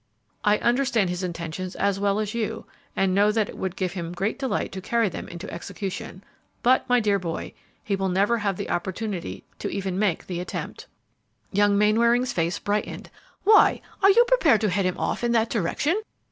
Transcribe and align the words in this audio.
"I 0.43 0.57
understand 0.57 1.11
his 1.11 1.21
intentions 1.21 1.75
as 1.75 1.99
well 1.99 2.19
as 2.19 2.33
you, 2.33 2.65
and 2.95 3.13
know 3.13 3.31
that 3.31 3.49
it 3.49 3.55
would 3.55 3.75
give 3.75 3.91
him 3.91 4.13
great 4.13 4.39
delight 4.39 4.71
to 4.71 4.81
carry 4.81 5.09
them 5.09 5.27
into 5.27 5.47
execution; 5.53 6.23
but, 6.63 6.89
my 6.89 6.99
dear 6.99 7.19
boy, 7.19 7.53
he 7.83 7.95
will 7.95 8.09
never 8.09 8.39
have 8.39 8.57
the 8.57 8.71
opportunity 8.71 9.43
to 9.59 9.69
even 9.69 9.99
make 9.99 10.25
the 10.25 10.39
attempt." 10.39 10.87
Young 11.51 11.77
Mainwaring's 11.77 12.33
face 12.33 12.57
brightened. 12.57 13.11
"Why, 13.43 13.79
are 14.01 14.09
you 14.09 14.25
prepared 14.27 14.61
to 14.61 14.69
head 14.71 14.85
him 14.87 14.97
off 14.97 15.23
in 15.23 15.33
that 15.33 15.51
direction? 15.51 16.01